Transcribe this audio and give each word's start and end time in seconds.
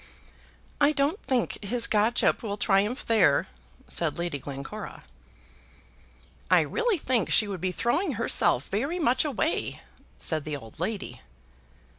"I 0.81 0.93
don't 0.93 1.21
think 1.21 1.63
his 1.63 1.85
godship 1.85 2.41
will 2.41 2.57
triumph 2.57 3.05
there," 3.05 3.45
said 3.87 4.17
Lady 4.17 4.39
Glencora. 4.39 5.03
"I 6.49 6.61
really 6.61 6.97
think 6.97 7.29
she 7.29 7.47
would 7.47 7.61
be 7.61 7.71
throwing 7.71 8.13
herself 8.13 8.67
very 8.69 8.97
much 8.97 9.23
away," 9.23 9.79
said 10.17 10.43
the 10.43 10.57
old 10.57 10.79
lady. 10.79 11.21